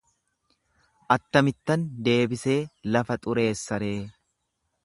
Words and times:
Attamittan 1.15 1.85
deebisee 2.09 2.57
lafa 2.97 3.19
xureessa 3.27 3.83
ree. 3.85 4.05